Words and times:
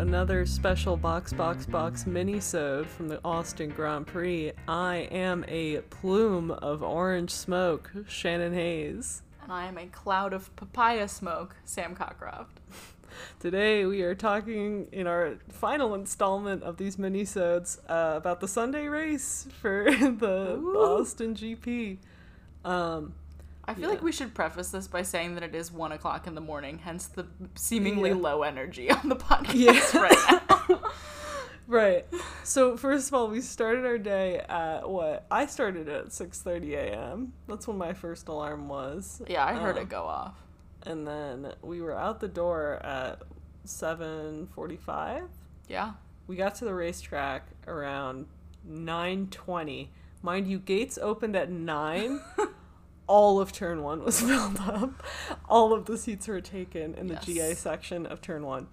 another 0.00 0.46
special 0.46 0.96
Box 0.96 1.30
Box 1.30 1.66
Box 1.66 2.06
mini-sode 2.06 2.86
from 2.86 3.06
the 3.08 3.20
Austin 3.22 3.68
Grand 3.68 4.06
Prix. 4.06 4.50
I 4.66 5.08
am 5.10 5.44
a 5.46 5.82
plume 5.90 6.50
of 6.50 6.82
orange 6.82 7.30
smoke, 7.30 7.92
Shannon 8.08 8.54
Hayes. 8.54 9.20
And 9.42 9.52
I 9.52 9.66
am 9.66 9.76
a 9.76 9.84
cloud 9.88 10.32
of 10.32 10.56
papaya 10.56 11.06
smoke, 11.06 11.54
Sam 11.66 11.94
Cockcroft. 11.94 12.46
Today 13.40 13.84
we 13.84 14.00
are 14.00 14.14
talking 14.14 14.86
in 14.90 15.06
our 15.06 15.34
final 15.50 15.94
installment 15.94 16.62
of 16.62 16.78
these 16.78 16.98
mini-sodes 16.98 17.78
uh, 17.86 18.14
about 18.16 18.40
the 18.40 18.48
Sunday 18.48 18.86
race 18.86 19.48
for 19.60 19.84
the 19.90 20.56
Ooh. 20.58 20.78
Austin 20.78 21.34
GP. 21.34 21.98
Um, 22.64 23.12
I 23.66 23.74
feel 23.74 23.84
Yeah. 23.84 23.88
like 23.90 24.02
we 24.02 24.10
should 24.12 24.34
preface 24.34 24.70
this 24.70 24.88
by 24.88 25.02
saying 25.02 25.34
that 25.34 25.42
it 25.44 25.54
is 25.54 25.70
one 25.70 25.92
o'clock 25.92 26.26
in 26.26 26.34
the 26.34 26.40
morning, 26.40 26.78
hence 26.78 27.06
the 27.06 27.26
seemingly 27.54 28.10
Yeah. 28.10 28.16
low 28.16 28.42
energy 28.42 28.90
on 28.90 29.08
the 29.08 29.16
podcast 29.16 29.54
Yeah. 29.94 30.00
right 30.02 30.48
now. 30.68 30.80
Right. 31.66 32.04
So 32.42 32.76
first 32.76 33.06
of 33.06 33.14
all, 33.14 33.28
we 33.28 33.40
started 33.40 33.86
our 33.86 33.96
day 33.98 34.38
at 34.40 34.90
what? 34.90 35.24
I 35.30 35.46
started 35.46 35.88
at 35.88 36.06
6:30 36.06 36.72
a.m. 36.74 37.32
That's 37.46 37.68
when 37.68 37.78
my 37.78 37.92
first 37.92 38.26
alarm 38.26 38.68
was. 38.68 39.22
yeah, 39.28 39.44
I 39.46 39.54
heard 39.54 39.76
Um, 39.76 39.82
it 39.84 39.88
go 39.88 40.02
off. 40.02 40.34
And 40.82 41.06
then 41.06 41.52
we 41.62 41.80
were 41.80 41.96
out 41.96 42.18
the 42.18 42.26
door 42.26 42.80
at 42.84 43.22
7:45. 43.64 45.28
Yeah. 45.68 45.92
We 46.26 46.34
got 46.34 46.56
to 46.56 46.64
the 46.64 46.74
racetrack 46.74 47.46
around 47.68 48.26
9:20. 48.68 49.90
Mind 50.22 50.48
you, 50.48 50.58
gates 50.58 50.98
opened 51.00 51.36
at 51.36 51.50
9. 51.52 52.20
All 53.10 53.40
of 53.40 53.50
turn 53.52 53.82
1 53.82 54.04
was 54.04 54.20
filled 54.30 54.60
up. 54.60 55.02
All 55.48 55.72
of 55.72 55.86
the 55.86 55.98
seats 55.98 56.28
were 56.28 56.40
taken 56.40 56.94
in 56.94 57.08
the 57.08 57.14
Yes. 57.14 57.24
GA 57.24 57.54
section 57.54 58.06
of 58.06 58.20
turn 58.20 58.44
1. 58.46 58.68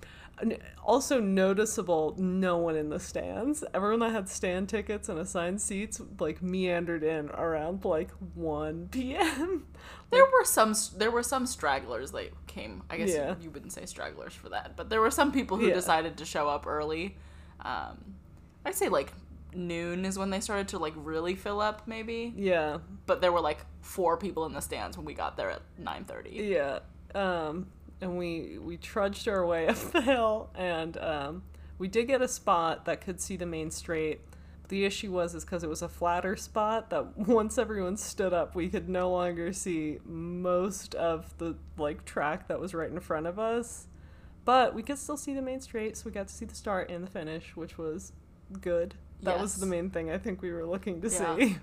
Also 0.85 1.19
noticeable 1.19 2.13
no 2.19 2.57
one 2.57 2.75
in 2.75 2.89
the 2.89 2.99
stands. 2.99 3.63
Everyone 3.73 3.99
that 4.01 4.11
had 4.11 4.29
stand 4.29 4.69
tickets 4.69 5.09
and 5.09 5.17
assigned 5.17 5.59
seats 5.59 5.99
like 6.19 6.43
meandered 6.43 7.01
in 7.03 7.29
around 7.31 7.83
like 7.83 8.11
1 8.35 8.89
p.m. 8.91 9.65
There 10.11 10.23
were 10.23 10.45
some 10.45 10.75
there 10.95 11.09
were 11.09 11.23
some 11.23 11.47
stragglers 11.47 12.11
that 12.11 12.29
came. 12.45 12.83
I 12.91 12.97
guess 12.97 13.09
Yeah. 13.09 13.29
you, 13.31 13.45
you 13.45 13.49
wouldn't 13.49 13.73
say 13.73 13.87
stragglers 13.87 14.33
for 14.35 14.49
that, 14.49 14.75
but 14.77 14.89
there 14.91 15.01
were 15.01 15.09
some 15.09 15.31
people 15.31 15.57
who 15.57 15.67
Yeah. 15.69 15.73
decided 15.73 16.15
to 16.17 16.25
show 16.25 16.47
up 16.47 16.67
early. 16.67 17.17
Um, 17.61 17.97
I'd 18.63 18.75
say 18.75 18.89
like 18.89 19.11
noon 19.53 20.05
is 20.05 20.17
when 20.17 20.29
they 20.29 20.39
started 20.39 20.67
to 20.69 20.79
like 20.79 20.93
really 20.95 21.35
fill 21.35 21.61
up, 21.61 21.87
maybe. 21.87 22.33
Yeah. 22.35 22.79
But 23.05 23.21
there 23.21 23.31
were 23.31 23.41
like 23.41 23.65
four 23.81 24.17
people 24.17 24.45
in 24.45 24.53
the 24.53 24.61
stands 24.61 24.97
when 24.97 25.05
we 25.05 25.13
got 25.13 25.37
there 25.37 25.49
at 25.49 25.61
nine 25.77 26.05
thirty. 26.05 26.31
Yeah. 26.31 26.79
Um, 27.15 27.67
and 28.01 28.17
we 28.17 28.57
we 28.59 28.77
trudged 28.77 29.27
our 29.27 29.45
way 29.45 29.67
up 29.69 29.77
the 29.91 30.01
hill, 30.01 30.49
and 30.55 30.97
um, 30.97 31.43
we 31.77 31.87
did 31.87 32.07
get 32.07 32.21
a 32.21 32.27
spot 32.27 32.85
that 32.85 33.01
could 33.01 33.19
see 33.19 33.37
the 33.37 33.45
main 33.45 33.71
straight. 33.71 34.21
But 34.61 34.69
the 34.69 34.85
issue 34.85 35.11
was 35.11 35.33
is 35.35 35.45
because 35.45 35.63
it 35.63 35.69
was 35.69 35.81
a 35.81 35.89
flatter 35.89 36.35
spot 36.35 36.89
that 36.89 37.17
once 37.27 37.57
everyone 37.57 37.97
stood 37.97 38.33
up, 38.33 38.55
we 38.55 38.69
could 38.69 38.89
no 38.89 39.11
longer 39.11 39.53
see 39.53 39.99
most 40.05 40.95
of 40.95 41.37
the 41.37 41.55
like 41.77 42.05
track 42.05 42.47
that 42.47 42.59
was 42.59 42.73
right 42.73 42.89
in 42.89 42.99
front 42.99 43.27
of 43.27 43.39
us. 43.39 43.87
But 44.45 44.73
we 44.73 44.81
could 44.81 44.97
still 44.97 45.17
see 45.17 45.33
the 45.33 45.41
main 45.41 45.59
straight, 45.59 45.97
so 45.97 46.03
we 46.05 46.11
got 46.11 46.29
to 46.29 46.33
see 46.33 46.45
the 46.45 46.55
start 46.55 46.89
and 46.89 47.03
the 47.03 47.09
finish, 47.09 47.57
which 47.57 47.77
was 47.77 48.13
good. 48.61 48.95
That 49.23 49.39
was 49.39 49.55
the 49.55 49.65
main 49.65 49.89
thing 49.89 50.11
I 50.11 50.17
think 50.17 50.41
we 50.41 50.51
were 50.51 50.65
looking 50.65 51.01
to 51.01 51.09
Yeah. 51.09 51.35
see. 51.37 51.57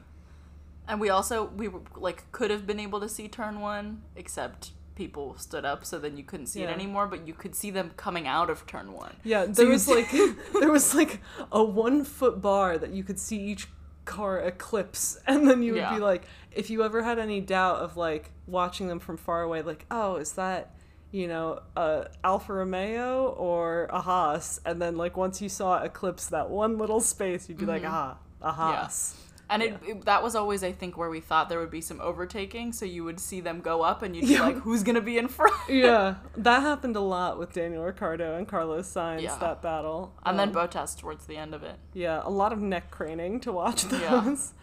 And 0.87 1.00
we 1.00 1.09
also 1.09 1.44
we 1.56 1.69
were, 1.69 1.81
like 1.97 2.31
could 2.32 2.50
have 2.50 2.66
been 2.66 2.81
able 2.81 3.00
to 3.00 3.09
see 3.09 3.28
turn 3.28 3.60
one, 3.60 4.03
except 4.16 4.72
people 4.94 5.37
stood 5.38 5.64
up, 5.64 5.84
so 5.84 5.98
then 5.98 6.16
you 6.16 6.25
couldn't 6.25 6.47
see 6.47 6.60
Yeah. 6.60 6.70
it 6.70 6.72
anymore. 6.75 7.06
But 7.06 7.26
you 7.26 7.32
could 7.34 7.54
see 7.54 7.70
them 7.70 7.91
coming 7.97 8.26
out 8.26 8.50
of 8.50 8.66
turn 8.66 8.93
one. 8.93 9.16
Yeah, 9.25 9.47
there 9.47 9.66
you 9.66 9.72
was 9.72 9.88
like 9.88 10.10
there 10.60 10.70
was 10.70 10.94
like 10.94 11.20
a 11.50 11.62
one 11.64 12.04
foot 12.04 12.43
bar 12.43 12.76
that 12.78 12.91
you 12.91 13.03
could 13.04 13.19
see 13.19 13.38
each 13.38 13.69
car 14.04 14.38
eclipse, 14.41 15.19
and 15.26 15.48
then 15.48 15.62
you 15.62 15.72
would 15.72 15.78
Yeah. 15.81 15.94
be 15.94 16.00
like, 16.00 16.25
if 16.53 16.69
you 16.70 16.82
ever 16.84 17.03
had 17.03 17.19
any 17.19 17.41
doubt 17.41 17.78
of 17.78 17.97
like 17.97 18.31
watching 18.47 18.88
them 18.88 19.00
from 19.00 19.16
far 19.16 19.43
away, 19.43 19.62
like, 19.62 19.87
oh, 19.91 20.16
is 20.16 20.32
that 20.32 20.75
you 21.14 21.28
know 21.28 21.60
a 21.76 22.08
Alfa 22.25 22.52
Romeo 22.52 23.28
or 23.48 23.86
a 23.91 24.00
Haas? 24.00 24.60
And 24.66 24.80
then 24.82 24.97
like 24.97 25.16
once 25.16 25.41
you 25.41 25.48
saw 25.48 25.82
eclipse 25.82 26.26
that 26.26 26.50
one 26.50 26.76
little 26.78 27.00
space, 27.00 27.48
you'd 27.48 27.58
be 27.58 27.66
like, 27.66 27.84
ah, 27.86 28.16
a 28.42 28.52
Haas. 28.52 29.16
And 29.50 29.62
it, 29.62 29.78
it- 29.86 30.04
that 30.06 30.22
was 30.22 30.34
always, 30.34 30.64
I 30.64 30.72
think, 30.72 30.97
where 30.97 31.10
we 31.10 31.20
thought 31.20 31.50
there 31.50 31.60
would 31.60 31.70
be 31.70 31.82
some 31.82 32.00
overtaking. 32.00 32.72
So 32.72 32.86
you 32.86 33.04
would 33.04 33.20
see 33.20 33.41
them 33.42 33.60
go 33.60 33.82
up, 33.82 34.02
and 34.02 34.16
you'd 34.16 34.22
be 34.26 34.32
Yeah. 34.34 34.41
like, 34.42 34.56
"Who's 34.56 34.82
gonna 34.82 35.02
be 35.02 35.19
in 35.19 35.28
front?" 35.28 35.54
Yeah, 35.69 36.14
that 36.38 36.60
happened 36.62 36.97
a 36.97 37.00
lot 37.00 37.38
with 37.38 37.52
Daniel 37.52 37.84
Ricciardo 37.84 38.36
and 38.38 38.48
Carlos 38.48 38.88
Sainz. 38.91 39.20
Yeah. 39.20 39.36
That 39.38 39.60
battle, 39.60 40.14
And 40.25 40.38
then 40.38 40.48
Um, 40.48 40.54
Bottas 40.54 40.98
towards 40.98 41.26
the 41.26 41.36
end 41.36 41.54
of 41.54 41.62
it. 41.62 41.76
Yeah, 41.92 42.22
a 42.25 42.31
lot 42.31 42.52
of 42.54 42.58
neck 42.60 42.91
craning 42.91 43.38
to 43.42 43.52
watch 43.52 43.84
those. 43.84 44.54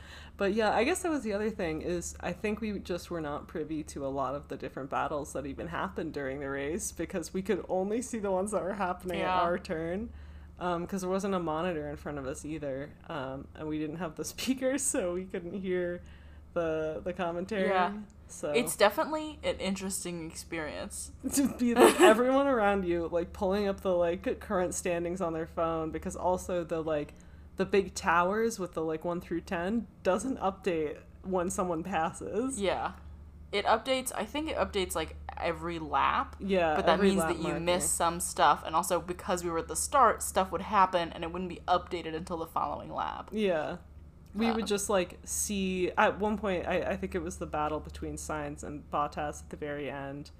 But 0.42 0.56
yeah, 0.56 0.74
I 0.76 0.86
guess 0.86 1.04
that 1.04 1.12
was 1.12 1.22
the 1.22 1.34
other 1.34 1.52
thing 1.52 1.84
is 1.84 2.16
I 2.20 2.32
think 2.32 2.62
we 2.62 2.80
just 2.80 3.12
were 3.12 3.22
not 3.22 3.48
privy 3.48 3.84
to 3.84 4.04
a 4.04 4.10
lot 4.10 4.34
of 4.34 4.48
the 4.48 4.58
different 4.58 4.90
battles 4.90 5.34
that 5.34 5.46
even 5.46 5.68
happened 5.68 6.14
during 6.14 6.40
the 6.40 6.50
race 6.50 6.92
because 6.92 7.32
we 7.32 7.44
could 7.44 7.64
only 7.70 8.02
see 8.02 8.18
the 8.18 8.32
ones 8.32 8.50
that 8.50 8.64
were 8.64 8.74
happening 8.74 9.20
Yeah. 9.20 9.38
at 9.38 9.44
our 9.44 9.60
turn. 9.60 10.10
Because 10.58 11.02
there 11.02 11.12
wasn't 11.12 11.36
a 11.36 11.40
monitor 11.40 11.88
in 11.92 11.96
front 11.96 12.18
of 12.18 12.26
us 12.26 12.44
either, 12.44 12.90
um, 13.08 13.50
and 13.54 13.68
we 13.68 13.78
didn't 13.78 13.98
have 13.98 14.16
the 14.16 14.26
speakers, 14.34 14.82
so 14.82 15.14
we 15.14 15.26
couldn't 15.26 15.62
hear 15.62 16.02
the 16.56 17.02
the 17.04 17.14
commentary. 17.14 17.68
Yeah. 17.70 17.92
So 18.28 18.50
It's 18.50 18.76
definitely 18.76 19.38
an 19.44 19.58
interesting 19.58 20.26
experience. 20.26 21.12
to 21.36 21.50
be 21.50 21.76
like 21.76 22.02
everyone 22.02 22.48
around 22.48 22.86
you 22.86 23.10
like 23.12 23.32
pulling 23.32 23.68
up 23.68 23.82
the 23.82 23.94
like 23.94 24.40
current 24.40 24.74
standings 24.74 25.22
on 25.22 25.34
their 25.34 25.46
phone 25.46 25.92
because 25.92 26.16
also 26.16 26.64
the 26.64 26.82
like 26.82 27.14
the 27.62 27.66
big 27.66 27.94
towers 27.94 28.58
with 28.58 28.74
the 28.74 28.82
like 28.82 29.06
1 29.06 29.22
through 29.22 29.42
10 29.42 29.86
doesn't 30.02 30.40
update 30.40 30.98
when 31.24 31.50
someone 31.52 31.84
passes 31.84 32.60
Yeah. 32.60 32.94
It 33.52 33.66
updates. 33.66 34.12
I 34.16 34.24
think 34.26 34.50
it 34.50 34.56
updates 34.56 34.96
like 34.96 35.16
every 35.38 35.78
lap. 35.78 36.36
yeah 36.40 36.76
but 36.76 36.86
that 36.88 37.00
means 37.02 37.22
that 37.22 37.38
you 37.40 37.54
miss 37.60 37.88
some 37.90 38.20
stuff 38.20 38.64
and 38.66 38.76
also 38.76 39.00
because 39.00 39.44
we 39.44 39.50
were 39.52 39.60
at 39.60 39.68
the 39.68 39.76
start 39.76 40.24
stuff 40.24 40.52
would 40.52 40.62
happen 40.62 41.12
and 41.14 41.24
it 41.24 41.32
wouldn't 41.32 41.50
be 41.50 41.62
updated 41.68 42.16
until 42.16 42.38
the 42.38 42.46
following 42.48 42.92
lap 42.94 43.30
yeah 43.32 43.78
we 44.34 44.48
Uh, 44.48 44.56
would 44.56 44.68
just 44.68 44.88
like 44.90 45.20
see 45.26 45.92
at 45.98 46.20
one 46.20 46.38
point 46.38 46.66
I, 46.68 46.76
I 46.94 46.96
think 46.96 47.14
it 47.16 47.22
was 47.22 47.38
the 47.38 47.46
battle 47.48 47.80
between 47.80 48.16
Sainz 48.16 48.64
and 48.64 48.90
Bottas 48.92 49.42
at 49.44 49.50
the 49.50 49.58
very 49.58 49.90
end 49.92 50.32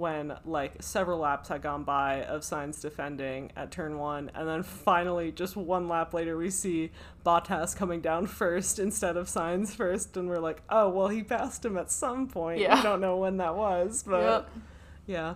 when 0.00 0.34
like 0.44 0.82
several 0.82 1.18
laps 1.20 1.48
had 1.50 1.62
gone 1.62 1.84
by 1.84 2.24
of 2.24 2.40
Sainz 2.40 2.80
defending 2.80 3.52
at 3.54 3.70
turn 3.70 3.98
one, 3.98 4.30
and 4.34 4.48
then 4.48 4.62
finally, 4.64 5.30
just 5.30 5.56
one 5.56 5.88
lap 5.88 6.12
later, 6.14 6.36
we 6.36 6.50
see 6.50 6.90
Bottas 7.24 7.76
coming 7.76 8.00
down 8.00 8.26
first 8.26 8.78
instead 8.78 9.16
of 9.16 9.26
Sainz 9.28 9.70
first, 9.76 10.16
and 10.16 10.28
we're 10.28 10.38
like, 10.40 10.62
oh 10.70 10.88
well, 10.88 11.08
he 11.08 11.22
passed 11.22 11.64
him 11.64 11.76
at 11.76 11.90
some 11.90 12.26
point. 12.26 12.58
Yeah. 12.60 12.76
We 12.76 12.82
don't 12.82 13.00
know 13.00 13.18
when 13.18 13.36
that 13.36 13.54
was, 13.54 14.02
but 14.02 14.22
Yep. 14.22 14.50
yeah. 15.06 15.34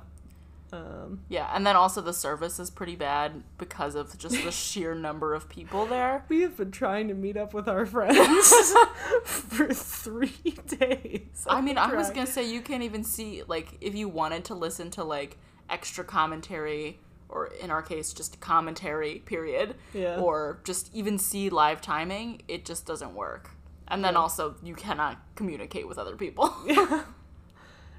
Um, 0.74 1.20
yeah 1.28 1.50
and 1.54 1.64
then 1.64 1.76
also 1.76 2.00
the 2.00 2.12
service 2.12 2.58
is 2.58 2.68
pretty 2.68 2.96
bad 2.96 3.44
because 3.58 3.94
of 3.94 4.16
just 4.18 4.42
the 4.42 4.50
sheer 4.64 4.92
number 4.94 5.32
of 5.32 5.48
people 5.48 5.86
there 5.86 6.24
we 6.28 6.40
have 6.40 6.56
been 6.56 6.72
trying 6.72 7.06
to 7.08 7.14
meet 7.14 7.36
up 7.36 7.54
with 7.54 7.68
our 7.68 7.86
friends 7.94 8.74
for 9.24 9.72
three 9.72 10.54
days. 10.66 11.46
i 11.48 11.60
mean 11.60 11.78
i 11.78 11.94
was 11.94 12.10
gonna 12.10 12.26
say 12.26 12.42
you 12.44 12.60
can't 12.60 12.82
even 12.82 13.04
see 13.04 13.42
like 13.46 13.68
if 13.80 13.94
you 13.94 14.08
wanted 14.08 14.44
to 14.46 14.54
listen 14.54 14.90
to 14.90 15.04
like 15.04 15.38
extra 15.70 16.02
commentary 16.04 16.98
or 17.28 17.46
in 17.62 17.70
our 17.70 17.82
case 17.82 18.12
just 18.12 18.40
commentary 18.40 19.20
period 19.20 19.76
Yeah. 19.92 20.16
or 20.20 20.60
just 20.64 20.92
even 20.94 21.18
see 21.18 21.50
live 21.50 21.80
timing 21.80 22.42
it 22.48 22.64
just 22.64 22.84
doesn't 22.84 23.14
work 23.14 23.50
and 23.86 24.04
then 24.04 24.14
Yeah. 24.14 24.20
also 24.20 24.56
you 24.62 24.74
cannot 24.74 25.18
communicate 25.36 25.86
with 25.86 25.98
other 25.98 26.16
people 26.16 26.52
Yeah, 26.66 27.02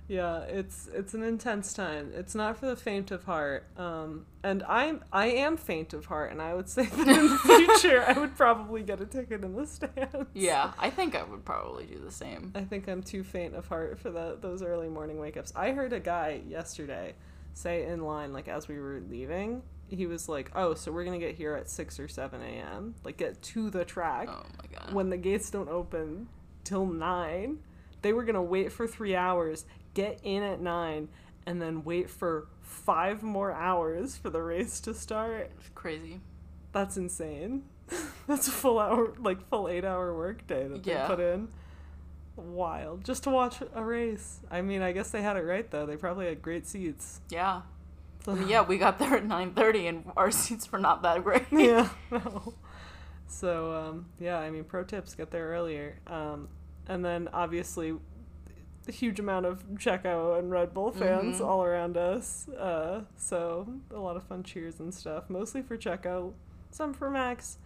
it's 0.08 0.88
it's 0.94 1.14
an 1.14 1.24
intense 1.24 1.74
time. 1.74 2.12
It's 2.14 2.36
not 2.36 2.58
for 2.58 2.68
the 2.68 2.76
faint 2.76 3.10
of 3.12 3.24
heart. 3.24 3.66
Um, 3.78 4.26
and 4.44 4.62
I'm 4.64 5.04
I 5.12 5.28
am 5.28 5.58
faint 5.58 5.94
of 5.94 6.06
heart, 6.06 6.32
and 6.32 6.42
I 6.42 6.54
would 6.54 6.70
say 6.70 6.86
that 6.86 7.08
in 7.08 7.28
the 7.28 7.38
future 7.40 8.04
I 8.08 8.14
would 8.14 8.36
probably 8.36 8.84
get 8.84 9.02
a 9.02 9.06
ticket 9.06 9.44
in 9.44 9.56
the 9.56 9.66
stands. 9.66 10.30
yeah 10.34 10.74
i 10.78 10.90
think 10.90 11.16
i 11.16 11.24
would 11.24 11.44
probably 11.46 11.86
do 11.86 11.98
the 12.00 12.12
same 12.12 12.52
I 12.54 12.62
think 12.62 12.88
I'm 12.88 13.02
too 13.02 13.24
faint 13.24 13.56
of 13.56 13.68
heart 13.68 14.00
for 14.00 14.12
the, 14.12 14.38
those 14.40 14.62
early 14.62 14.90
morning 14.90 15.20
wake 15.20 15.38
ups. 15.38 15.52
I 15.56 15.72
heard 15.72 15.94
a 15.94 16.00
guy 16.00 16.42
yesterday 16.48 17.16
say 17.54 17.86
in 17.88 18.04
line, 18.04 18.32
like 18.34 18.48
as 18.48 18.68
we 18.68 18.80
were 18.80 19.02
leaving, 19.10 19.64
he 19.88 20.06
was 20.06 20.28
like, 20.30 20.52
"Oh, 20.56 20.74
so 20.74 20.92
we're 20.92 21.06
gonna 21.06 21.20
get 21.20 21.36
here 21.36 21.56
at 21.56 21.70
six 21.70 22.00
or 22.00 22.08
seven 22.08 22.42
a.m. 22.42 22.94
Like 23.04 23.18
get 23.18 23.42
to 23.42 23.70
the 23.70 23.86
track 23.86 24.28
oh 24.30 24.44
my 24.58 24.80
god 24.80 24.94
when 24.94 25.10
the 25.10 25.18
gates 25.18 25.50
don't 25.50 25.70
open 25.70 26.28
till 26.64 26.86
nine. 26.86 27.60
They 28.06 28.14
were 28.14 28.24
gonna 28.24 28.44
wait 28.44 28.72
for 28.72 28.86
three 28.86 29.16
hours, 29.16 29.66
get 29.96 30.20
in 30.22 30.44
at 30.44 30.62
nine, 30.62 31.10
and 31.48 31.60
then 31.60 31.84
wait 31.84 32.08
for 32.08 32.46
five 32.62 33.24
more 33.24 33.52
hours 33.52 34.16
for 34.16 34.30
the 34.30 34.44
race 34.44 34.80
to 34.82 34.94
start. 34.94 35.50
It's 35.58 35.70
crazy 35.74 36.22
That's 36.72 36.98
insane. 36.98 37.64
That's 38.28 38.48
a 38.48 38.52
full 38.52 38.78
hour, 38.78 39.16
like 39.18 39.42
full 39.50 39.68
eight 39.68 39.84
hour 39.84 40.16
work 40.16 40.46
day 40.46 40.68
that 40.68 40.86
Yeah. 40.86 41.08
they 41.08 41.16
put 41.16 41.20
in. 41.20 41.48
Wild. 42.36 43.04
Just 43.04 43.24
to 43.24 43.32
watch 43.32 43.56
a 43.74 43.84
race. 43.84 44.40
I 44.52 44.62
mean, 44.62 44.84
I 44.84 44.92
guess 44.92 45.10
they 45.10 45.24
had 45.24 45.36
it 45.36 45.42
right 45.44 45.68
though. 45.72 45.88
They 45.88 45.98
probably 45.98 46.28
had 46.28 46.44
great 46.44 46.68
seats. 46.68 47.22
Yeah. 47.30 47.62
I 48.28 48.34
mean, 48.36 48.48
yeah, 48.50 48.62
we 48.62 48.78
got 48.78 49.00
there 49.00 49.16
at 49.18 49.26
nine 49.26 49.52
thirty, 49.56 49.88
and 49.88 50.12
our 50.16 50.30
seats 50.44 50.72
were 50.72 50.78
not 50.78 51.02
that 51.02 51.24
great. 51.24 51.46
yeah. 51.52 51.90
No. 52.12 52.54
So 53.28 53.74
um, 53.74 54.06
yeah, 54.20 54.38
I 54.38 54.52
mean, 54.52 54.64
pro 54.64 54.84
tips: 54.84 55.16
get 55.16 55.32
there 55.32 55.48
earlier. 55.48 55.98
Um, 56.06 56.50
and 56.88 57.04
then 57.04 57.30
obviously, 57.34 57.96
a 58.88 58.92
huge 58.92 59.20
amount 59.20 59.46
of 59.48 59.66
Checo 59.76 60.38
and 60.38 60.52
Red 60.52 60.74
Bull 60.74 60.92
fans 60.92 61.40
Mhm. 61.40 61.46
all 61.48 61.64
around 61.64 61.98
us. 61.98 62.48
Uh, 62.50 63.02
so 63.16 63.68
a 63.92 63.98
lot 64.00 64.16
of 64.16 64.24
fun 64.24 64.44
cheers 64.44 64.80
and 64.80 64.94
stuff, 64.94 65.30
mostly 65.30 65.62
for 65.64 65.76
Checo, 65.78 66.34
some 66.70 66.94
for 66.94 67.10
Max. 67.10 67.58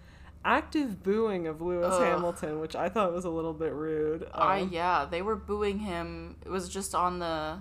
Active 0.45 1.03
booing 1.03 1.47
of 1.47 1.59
Lewis 1.61 1.93
Ugh. 1.93 2.01
Hamilton, 2.01 2.61
which 2.61 2.73
I 2.73 2.87
thought 2.87 3.11
was 3.11 3.25
a 3.25 3.29
little 3.29 3.53
bit 3.53 3.73
rude. 3.73 4.25
Um, 4.33 4.69
yeah, 4.71 5.03
they 5.03 5.21
were 5.21 5.35
booing 5.35 5.79
him. 5.79 6.37
It 6.45 6.49
was 6.49 6.69
just 6.69 6.95
on 6.95 7.19
the 7.19 7.59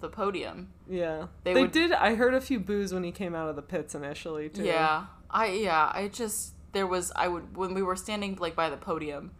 the 0.00 0.08
podium. 0.08 0.68
yeah, 0.88 1.26
They 1.44 1.54
they, 1.54 1.62
would- 1.62 1.72
did. 1.72 1.90
I 1.90 2.14
heard 2.14 2.34
a 2.34 2.40
few 2.40 2.60
boos 2.60 2.92
when 2.92 3.02
he 3.04 3.10
came 3.10 3.34
out 3.34 3.48
of 3.48 3.56
the 3.56 3.62
pits 3.62 3.94
initially 3.94 4.48
too. 4.50 4.62
Yeah, 4.62 5.06
I 5.30 5.46
yeah, 5.46 5.90
I 5.92 6.06
just 6.08 6.52
there 6.72 6.86
was 6.86 7.10
I 7.16 7.26
would 7.26 7.56
when 7.56 7.74
we 7.74 7.82
were 7.82 7.96
standing 7.96 8.36
like 8.36 8.54
by 8.54 8.68
the 8.70 8.76
podium, 8.76 9.32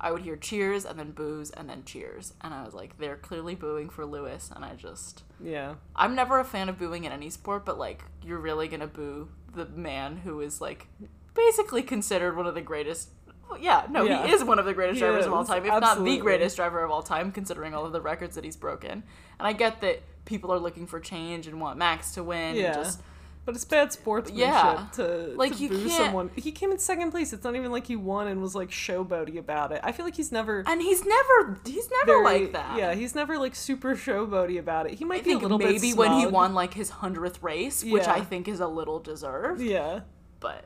I 0.00 0.10
would 0.12 0.22
hear 0.22 0.36
cheers 0.36 0.84
and 0.86 0.98
then 0.98 1.10
boos 1.10 1.50
and 1.50 1.68
then 1.68 1.84
cheers, 1.84 2.32
and 2.40 2.54
I 2.54 2.64
was 2.64 2.72
like, 2.74 2.98
they're 2.98 3.16
clearly 3.16 3.54
booing 3.54 3.90
for 3.90 4.06
Lewis, 4.06 4.50
and 4.54 4.64
I 4.64 4.74
just 4.74 5.24
yeah, 5.42 5.74
I'm 5.94 6.14
never 6.14 6.38
a 6.40 6.44
fan 6.44 6.68
of 6.68 6.78
booing 6.78 7.04
in 7.04 7.12
any 7.12 7.28
sport, 7.30 7.64
but 7.64 7.78
like 7.78 8.04
you're 8.22 8.38
really 8.38 8.66
gonna 8.68 8.86
boo 8.86 9.28
the 9.54 9.66
man 9.66 10.18
who 10.18 10.40
is 10.40 10.60
like 10.60 10.86
basically 11.34 11.82
considered 11.82 12.36
one 12.36 12.46
of 12.46 12.54
the 12.54 12.60
greatest. 12.60 13.10
well, 13.48 13.58
Yeah, 13.58 13.86
no, 13.90 14.04
Yeah. 14.04 14.26
he 14.26 14.32
is 14.32 14.44
one 14.44 14.58
of 14.58 14.64
the 14.64 14.74
greatest 14.74 14.96
He 14.96 15.00
drivers 15.00 15.26
of 15.26 15.32
all 15.32 15.44
time, 15.44 15.64
if 15.64 15.80
not 15.80 16.04
the 16.04 16.18
greatest 16.18 16.56
driver 16.56 16.82
of 16.84 16.90
all 16.90 17.02
time, 17.02 17.32
considering 17.32 17.74
all 17.74 17.84
of 17.84 17.92
the 17.92 18.00
records 18.00 18.34
that 18.36 18.44
he's 18.44 18.56
broken. 18.56 19.02
And 19.38 19.46
I 19.48 19.52
get 19.52 19.80
that 19.80 20.02
people 20.24 20.52
are 20.52 20.58
looking 20.58 20.86
for 20.86 21.00
change 21.00 21.46
and 21.46 21.60
want 21.60 21.78
Max 21.78 22.12
to 22.12 22.22
win. 22.22 22.54
Yeah. 22.56 22.66
And 22.66 22.74
just 22.84 23.00
But 23.46 23.54
it's 23.54 23.64
bad 23.64 23.90
sportsmanship 23.92 24.46
Yeah. 24.48 24.86
to 24.94 25.32
Like, 25.34 25.56
to 25.56 25.62
you 25.62 25.68
boo 25.70 25.78
can't- 25.88 25.92
someone. 25.92 26.30
He 26.36 26.52
came 26.52 26.70
in 26.70 26.78
second 26.78 27.10
place. 27.10 27.32
It's 27.32 27.42
not 27.42 27.56
even 27.56 27.72
like 27.72 27.86
he 27.86 27.96
won 27.96 28.28
and 28.28 28.40
was 28.42 28.54
like 28.54 28.70
showboaty 28.70 29.38
about 29.38 29.72
it. 29.72 29.80
I 29.82 29.92
feel 29.92 30.04
like 30.04 30.14
he's 30.16 30.30
never 30.30 30.62
and 30.66 30.80
he's 30.82 31.04
never 31.04 31.58
he's 31.64 31.90
never 31.90 32.22
very- 32.22 32.42
like 32.42 32.52
that. 32.52 32.76
Yeah, 32.78 32.94
he's 32.94 33.14
never 33.14 33.38
like 33.38 33.54
super 33.54 33.96
showboaty 33.96 34.58
about 34.58 34.86
it. 34.86 34.94
He 34.94 35.04
might 35.04 35.22
I 35.22 35.24
be 35.24 35.32
a 35.32 35.38
little 35.38 35.58
maybe 35.58 35.94
when 35.94 36.12
he 36.20 36.26
won 36.26 36.54
like 36.54 36.74
his 36.74 36.90
hundredth 36.90 37.42
race, 37.42 37.82
which 37.82 38.06
I 38.06 38.20
think 38.20 38.46
is 38.46 38.60
a 38.60 38.68
little 38.68 38.98
deserved. 39.00 39.60
Yeah, 39.62 40.00
But 40.38 40.64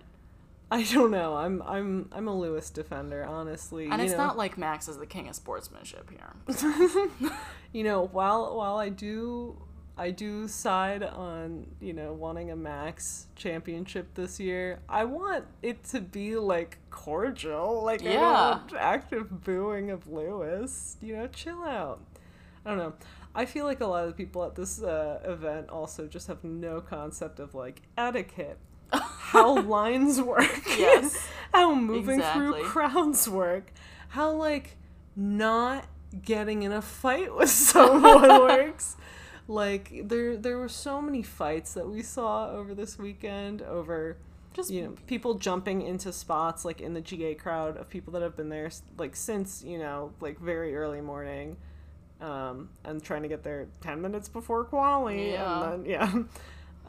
I 0.70 0.82
don't 0.82 1.12
know. 1.12 1.36
I'm 1.36 1.62
I'm 1.62 2.08
I'm 2.10 2.26
a 2.26 2.36
Lewis 2.36 2.70
defender, 2.70 3.24
honestly. 3.24 3.86
and 3.88 4.02
it's 4.02 4.12
know. 4.12 4.18
not 4.18 4.36
like 4.36 4.58
Max 4.58 4.88
is 4.88 4.98
the 4.98 5.06
king 5.06 5.28
of 5.28 5.36
sportsmanship 5.36 6.10
here. 6.10 6.34
you 7.72 7.84
know, 7.84 8.04
while 8.08 8.56
while 8.56 8.76
I 8.76 8.88
do 8.88 9.56
I 9.96 10.10
do 10.10 10.48
side 10.48 11.02
on, 11.04 11.66
you 11.80 11.92
know, 11.92 12.12
wanting 12.12 12.50
a 12.50 12.56
max 12.56 13.26
championship 13.36 14.12
this 14.14 14.40
year. 14.40 14.80
I 14.88 15.04
want 15.04 15.44
it 15.62 15.84
to 15.90 16.00
be 16.00 16.36
like 16.36 16.78
cordial. 16.90 17.82
Like 17.84 18.00
I 18.02 18.12
don't 18.14 18.22
want 18.22 18.74
active 18.76 19.44
booing 19.44 19.90
of 19.90 20.08
Lewis. 20.08 20.96
You 21.00 21.16
know, 21.16 21.26
chill 21.28 21.62
out. 21.62 22.00
I 22.66 22.70
don't 22.70 22.78
know. 22.78 22.94
I 23.36 23.44
feel 23.46 23.64
like 23.66 23.80
a 23.80 23.86
lot 23.86 24.04
of 24.04 24.10
the 24.10 24.14
people 24.16 24.42
at 24.44 24.54
this 24.56 24.82
uh, 24.82 25.20
event 25.24 25.68
also 25.68 26.06
just 26.06 26.26
have 26.28 26.42
no 26.42 26.80
concept 26.80 27.38
of 27.40 27.54
like 27.54 27.82
etiquette, 27.96 28.58
how 28.92 29.60
lines 29.60 30.20
work, 30.20 30.62
Yes. 30.78 31.24
how 31.52 31.74
moving 31.74 32.20
through 32.20 32.54
Exactly. 32.54 32.62
crowds 32.62 33.28
work, 33.28 33.72
how 34.08 34.32
like 34.32 34.76
not 35.16 35.86
getting 36.22 36.62
in 36.62 36.70
a 36.72 36.82
fight 36.82 37.34
with 37.34 37.50
someone 37.72 38.28
works. 38.40 38.96
Like 39.46 40.08
there 40.08 40.36
there 40.36 40.58
were 40.58 40.68
so 40.68 41.02
many 41.02 41.22
fights 41.22 41.74
that 41.74 41.86
we 41.88 42.02
saw 42.02 42.50
over 42.50 42.74
this 42.74 42.98
weekend 42.98 43.60
over 43.62 44.16
Just 44.54 44.70
you 44.70 44.82
know 44.84 44.94
people 45.06 45.34
jumping 45.34 45.82
into 45.82 46.12
spots 46.12 46.64
like 46.64 46.80
in 46.80 46.94
the 46.94 47.00
GA 47.02 47.34
crowd 47.34 47.76
of 47.76 47.88
people 47.90 48.12
that 48.14 48.22
have 48.22 48.36
been 48.36 48.48
there 48.48 48.70
like 48.96 49.14
since 49.14 49.62
you 49.62 49.78
know 49.78 50.12
like 50.20 50.38
very 50.40 50.74
early 50.74 51.02
morning 51.02 51.58
um 52.22 52.70
and 52.84 53.02
trying 53.02 53.22
to 53.22 53.28
get 53.28 53.42
there 53.42 53.66
10 53.82 54.00
minutes 54.00 54.28
before 54.30 54.64
quali 54.64 55.32
Yeah. 55.32 55.72
and 55.72 55.84
then 55.84 55.90
yeah 55.90 56.22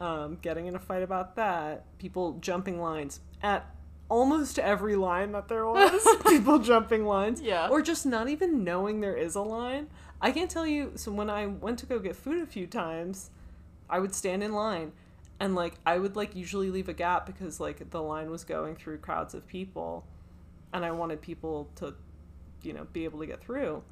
um 0.00 0.38
getting 0.40 0.66
in 0.66 0.76
a 0.76 0.78
fight 0.78 1.02
about 1.02 1.36
that 1.36 1.84
people 1.98 2.38
jumping 2.40 2.80
lines 2.80 3.20
at 3.42 3.66
almost 4.08 4.58
every 4.58 4.94
line 4.96 5.32
that 5.32 5.48
there 5.48 5.66
was 5.66 6.06
people 6.28 6.58
jumping 6.58 7.04
lines 7.06 7.40
Yeah. 7.40 7.68
or 7.68 7.82
just 7.82 8.06
not 8.06 8.28
even 8.28 8.62
knowing 8.64 9.00
there 9.00 9.16
is 9.16 9.34
a 9.34 9.42
line. 9.42 9.88
I 10.20 10.30
can't 10.32 10.50
tell 10.50 10.66
you 10.66 10.92
so 10.94 11.12
when 11.12 11.28
i 11.28 11.46
went 11.46 11.78
to 11.80 11.86
go 11.86 11.98
get 11.98 12.16
food 12.16 12.40
a 12.42 12.46
few 12.46 12.66
times 12.66 13.30
i 13.90 13.98
would 13.98 14.14
stand 14.14 14.42
in 14.42 14.52
line 14.54 14.92
and 15.38 15.54
like 15.54 15.74
i 15.84 15.98
would 15.98 16.16
like 16.16 16.34
usually 16.34 16.70
leave 16.70 16.88
a 16.88 16.94
gap 16.94 17.26
because 17.26 17.60
like 17.60 17.90
the 17.90 18.00
line 18.02 18.30
was 18.30 18.42
going 18.42 18.76
through 18.76 18.96
crowds 18.98 19.34
of 19.34 19.46
people 19.46 20.06
and 20.72 20.84
i 20.86 20.90
wanted 20.90 21.20
people 21.20 21.68
to 21.76 21.94
you 22.62 22.72
know 22.72 22.86
be 22.92 23.04
able 23.04 23.18
to 23.20 23.26
get 23.26 23.40
through. 23.42 23.82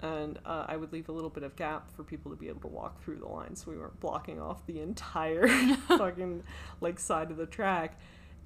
And 0.00 0.38
uh, 0.44 0.66
i 0.68 0.76
would 0.76 0.92
leave 0.92 1.08
a 1.08 1.12
little 1.12 1.30
bit 1.30 1.42
of 1.42 1.56
gap 1.56 1.90
for 1.96 2.04
people 2.04 2.30
to 2.30 2.36
be 2.36 2.48
able 2.48 2.60
to 2.60 2.68
walk 2.68 3.02
through 3.02 3.16
the 3.16 3.26
line 3.26 3.56
so 3.56 3.70
we 3.70 3.76
weren't 3.78 3.98
blocking 3.98 4.40
off 4.40 4.64
the 4.66 4.78
entire 4.80 5.48
fucking 5.88 6.42
like 6.80 7.00
side 7.00 7.30
of 7.32 7.38
the 7.38 7.46
track 7.46 7.98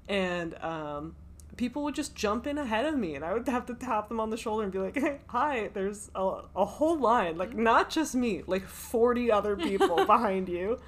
and 0.07 0.55
um 0.63 1.15
people 1.57 1.83
would 1.83 1.93
just 1.95 2.15
jump 2.15 2.47
in 2.47 2.57
ahead 2.57 2.85
of 2.85 2.97
me 2.97 3.13
and 3.15 3.23
i 3.25 3.33
would 3.33 3.47
have 3.47 3.65
to 3.65 3.73
tap 3.73 4.07
them 4.07 4.19
on 4.19 4.29
the 4.29 4.37
shoulder 4.37 4.63
and 4.63 4.71
be 4.71 4.79
like 4.79 4.95
hey, 4.97 5.19
hi 5.27 5.69
there's 5.73 6.09
a, 6.15 6.41
a 6.55 6.65
whole 6.65 6.97
line 6.97 7.37
like 7.37 7.55
not 7.55 7.89
just 7.89 8.15
me 8.15 8.41
like 8.47 8.65
40 8.67 9.31
other 9.31 9.55
people 9.55 10.05
behind 10.05 10.49
you 10.49 10.79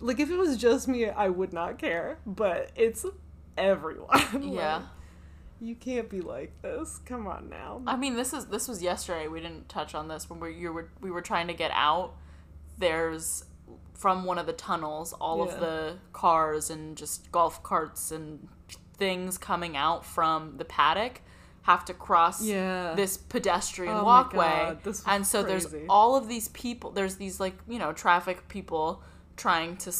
like 0.00 0.18
if 0.18 0.30
it 0.30 0.36
was 0.36 0.56
just 0.56 0.88
me 0.88 1.08
i 1.08 1.28
would 1.28 1.52
not 1.52 1.78
care 1.78 2.18
but 2.26 2.70
it's 2.76 3.06
everyone 3.56 4.08
Like, 4.32 4.42
Yeah. 4.54 4.82
you 5.60 5.74
can't 5.74 6.08
be 6.10 6.20
like 6.20 6.52
this 6.62 6.98
come 7.06 7.26
on 7.26 7.48
now 7.48 7.82
I 7.86 7.96
mean, 7.96 8.14
this 8.16 8.32
is 8.34 8.46
this 8.46 8.68
was 8.68 8.82
yesterday. 8.82 9.28
We 9.28 9.40
didn't 9.40 9.68
touch 9.70 9.94
on 9.94 10.08
this 10.08 10.28
when 10.28 10.40
we 10.40 10.52
you 10.54 10.72
were 10.72 10.88
we 11.00 11.10
were 11.10 11.22
trying 11.22 11.46
to 11.46 11.54
get 11.54 11.70
out. 11.72 12.12
There's 12.76 13.44
from 13.98 14.24
one 14.24 14.38
of 14.38 14.46
the 14.46 14.52
tunnels, 14.52 15.12
all 15.14 15.38
Yeah. 15.38 15.52
of 15.54 15.60
the 15.60 15.96
cars 16.12 16.70
and 16.70 16.96
just 16.96 17.30
golf 17.32 17.62
carts 17.62 18.10
and 18.10 18.48
things 18.98 19.38
coming 19.38 19.76
out 19.76 20.04
from 20.04 20.56
the 20.56 20.64
paddock 20.64 21.20
have 21.62 21.84
to 21.84 21.92
cross 21.92 22.42
yeah 22.42 22.94
this 22.94 23.16
pedestrian 23.16 23.92
Oh 23.92 23.96
my 23.98 24.02
walkway. 24.02 24.78
God, 24.84 24.96
and 25.06 25.26
so 25.26 25.42
there's 25.42 25.66
all 25.88 26.16
of 26.16 26.28
these 26.28 26.48
people, 26.48 26.92
there's 26.92 27.16
these 27.16 27.40
like, 27.40 27.54
you 27.68 27.78
know, 27.78 27.92
traffic 27.92 28.48
people 28.48 29.02
trying 29.36 29.76
to 29.78 29.92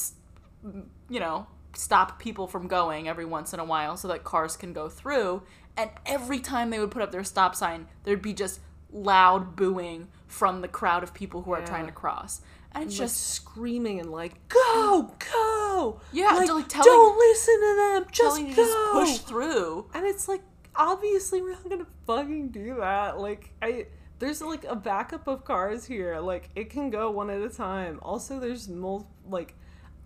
you 1.08 1.20
know, 1.20 1.46
stop 1.74 2.18
people 2.18 2.46
from 2.46 2.68
going 2.68 3.08
every 3.08 3.24
once 3.24 3.52
in 3.52 3.60
a 3.60 3.64
while 3.64 3.96
so 3.96 4.08
that 4.08 4.24
cars 4.24 4.56
can 4.56 4.72
go 4.72 4.88
through. 4.88 5.42
And 5.76 5.90
every 6.06 6.40
time 6.40 6.70
they 6.70 6.78
would 6.78 6.90
put 6.90 7.02
up 7.02 7.12
their 7.12 7.24
stop 7.24 7.54
sign, 7.54 7.86
there'd 8.04 8.22
be 8.22 8.32
just 8.32 8.60
loud 8.90 9.54
booing 9.56 10.08
from 10.26 10.60
the 10.62 10.68
crowd 10.68 11.02
of 11.02 11.12
people 11.12 11.42
who 11.42 11.52
are 11.52 11.64
trying 11.64 11.86
to 11.86 11.92
cross. 11.92 12.40
And 12.82 12.90
just 12.90 12.98
just 12.98 13.30
screaming 13.34 14.00
and 14.00 14.10
like 14.10 14.48
go 14.48 15.12
go! 15.32 16.00
Yeah, 16.12 16.32
like, 16.32 16.48
like, 16.48 16.68
telling- 16.68 16.86
don't 16.86 17.18
listen 17.18 17.54
to 17.54 17.76
them 17.76 18.06
just 18.12 18.40
go 18.40 18.54
just 18.54 18.92
push 18.92 19.18
through. 19.18 19.90
and 19.94 20.04
it's 20.04 20.28
like 20.28 20.42
obviously 20.74 21.42
we're 21.42 21.52
not 21.52 21.68
gonna 21.68 21.86
fucking 22.06 22.48
do 22.48 22.76
that. 22.80 23.18
Like 23.18 23.50
i 23.62 23.86
there's 24.18 24.40
like 24.40 24.64
a 24.64 24.76
backup 24.76 25.26
of 25.26 25.44
cars 25.44 25.84
here. 25.84 26.18
Like 26.20 26.50
it 26.54 26.70
can 26.70 26.90
go 26.90 27.10
one 27.10 27.30
at 27.30 27.40
a 27.40 27.48
time. 27.50 27.98
Also 28.02 28.40
there's 28.40 28.68
mul 28.68 29.08
like 29.28 29.54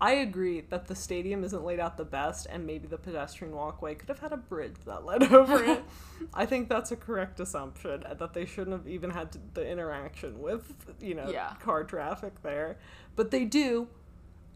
i 0.01 0.11
agree 0.13 0.61
that 0.69 0.87
the 0.87 0.95
stadium 0.95 1.43
isn't 1.43 1.63
laid 1.63 1.79
out 1.79 1.95
the 1.95 2.03
best 2.03 2.47
and 2.49 2.65
maybe 2.65 2.87
the 2.87 2.97
pedestrian 2.97 3.55
walkway 3.55 3.95
could 3.95 4.09
have 4.09 4.19
had 4.19 4.33
a 4.33 4.37
bridge 4.37 4.75
that 4.85 5.05
led 5.09 5.23
over 5.31 5.63
it 5.63 5.83
i 6.33 6.45
think 6.45 6.67
that's 6.67 6.91
a 6.91 6.95
correct 6.97 7.39
assumption 7.39 8.03
that 8.19 8.33
they 8.33 8.45
shouldn't 8.45 8.75
have 8.75 8.87
even 8.87 9.09
had 9.11 9.31
to, 9.31 9.39
the 9.53 9.65
interaction 9.65 10.41
with 10.41 10.73
you 10.99 11.13
know 11.15 11.29
Yeah. 11.29 11.53
car 11.61 11.83
traffic 11.85 12.33
there 12.43 12.77
but 13.15 13.31
they 13.31 13.45
do 13.45 13.87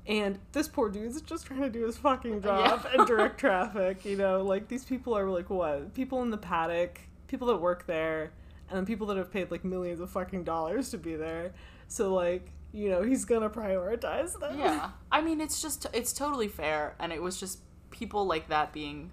and 0.08 0.38
this 0.52 0.68
poor 0.68 0.90
dude's 0.90 1.22
just 1.22 1.46
trying 1.48 1.62
to 1.62 1.70
do 1.70 1.86
his 1.86 1.98
fucking 1.98 2.42
job 2.42 2.82
Yeah. 2.86 2.98
and 3.00 3.08
direct 3.14 3.40
traffic, 3.40 4.06
you 4.06 4.16
know, 4.16 4.44
like 4.44 4.68
these 4.68 4.86
people 4.86 5.18
are 5.18 5.28
like 5.28 5.50
what? 5.50 5.96
People 5.96 6.22
in 6.22 6.30
the 6.30 6.38
paddock, 6.38 7.02
people 7.28 7.48
that 7.48 7.56
work 7.58 7.88
there, 7.88 8.32
and 8.70 8.78
then 8.78 8.86
people 8.86 9.08
that 9.08 9.18
have 9.18 9.32
paid 9.32 9.52
like 9.52 9.64
millions 9.64 10.00
of 10.00 10.10
fucking 10.10 10.44
dollars 10.44 10.90
to 10.92 10.98
be 10.98 11.16
there. 11.16 11.54
So 11.88 12.14
like, 12.14 12.52
you 12.72 12.90
know, 12.90 13.04
he's 13.04 13.26
gonna 13.26 13.50
prioritize 13.50 14.40
them. 14.40 14.60
Yeah. 14.60 14.90
I 15.12 15.22
mean, 15.22 15.40
it's 15.40 15.62
just, 15.62 15.86
it's 15.94 16.14
totally 16.14 16.48
fair. 16.48 16.96
And 17.00 17.14
it 17.14 17.22
was 17.22 17.40
just 17.40 17.60
people 17.92 18.26
like 18.26 18.50
that 18.50 18.74
being 18.74 19.12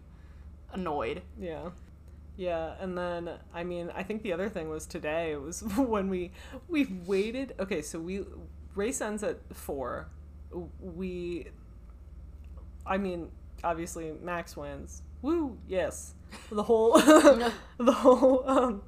annoyed. 0.72 1.22
Yeah. 1.38 1.70
Yeah, 2.36 2.74
and 2.80 2.96
then 2.96 3.30
I 3.54 3.62
mean, 3.62 3.90
I 3.94 4.02
think 4.02 4.22
the 4.22 4.32
other 4.32 4.48
thing 4.48 4.68
was 4.68 4.86
today 4.86 5.36
was 5.36 5.62
when 5.76 6.08
we 6.08 6.32
we 6.68 6.86
waited. 7.06 7.54
Okay, 7.60 7.82
so 7.82 7.98
we 7.98 8.24
race 8.74 9.00
ends 9.00 9.22
at 9.22 9.38
4. 9.54 10.08
We 10.80 11.48
I 12.86 12.98
mean, 12.98 13.30
obviously 13.62 14.12
Max 14.22 14.56
wins. 14.56 15.02
Woo, 15.20 15.58
yes. 15.68 16.14
The 16.50 16.62
whole 16.62 16.98
the 17.78 17.92
whole 17.92 18.48
um 18.48 18.82